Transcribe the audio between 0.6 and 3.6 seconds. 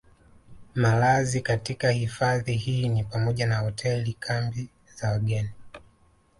Malazi katika Hifadhi hii ni pamoja na